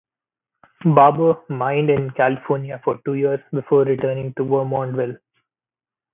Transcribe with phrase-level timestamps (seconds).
[0.95, 5.19] Barber mined in California for two years before returning to Vermontville.